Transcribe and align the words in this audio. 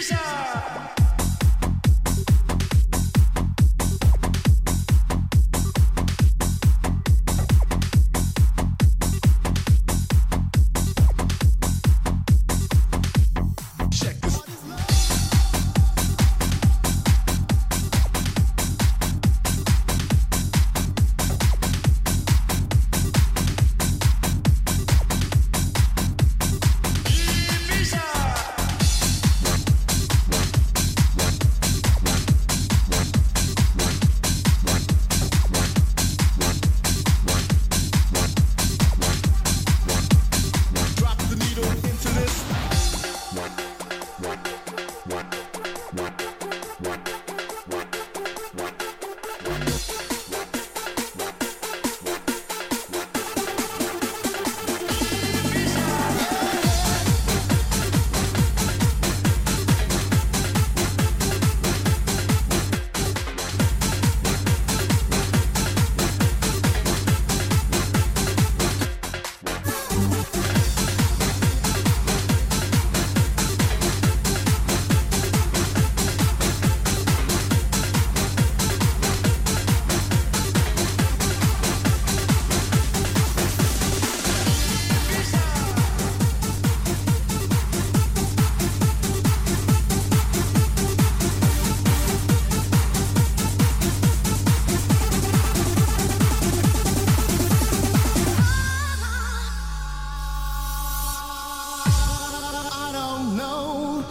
Caesar! 0.00 0.89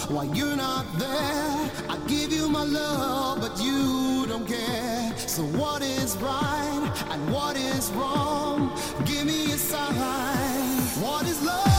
why 0.10 0.24
you're 0.24 0.56
not 0.56 0.86
there. 0.98 1.72
I 1.88 1.98
give 2.08 2.32
you 2.32 2.50
my 2.50 2.64
love, 2.64 3.42
but 3.42 3.62
you 3.62 4.26
don't 4.28 4.48
care. 4.48 5.16
So 5.18 5.44
what 5.44 5.82
is 5.84 6.18
right 6.18 6.92
and 7.12 7.32
what 7.32 7.56
is 7.56 7.92
wrong? 7.92 8.72
Give 9.06 9.26
me 9.26 9.52
a 9.52 9.58
sign. 9.58 10.82
What 11.04 11.28
is 11.28 11.44
love? 11.44 11.79